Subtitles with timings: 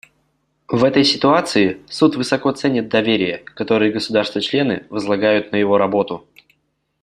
[0.67, 6.27] В этой ситуации Суд высоко ценит доверие, которое государства-члены возлагают на его работу.